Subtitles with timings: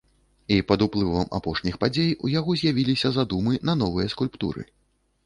[0.53, 4.67] І пад уплывам апошніх падзей у яго з'явіліся задумы на новыя скульптуры.